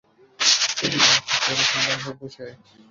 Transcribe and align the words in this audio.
কিন্তু 0.77 0.97
মা 0.99 1.13
খুশি 1.23 1.47
হলে 1.47 1.63
সন্তানও 1.63 2.01
খুব 2.03 2.15
খুশি 2.21 2.39
হয়। 2.43 2.55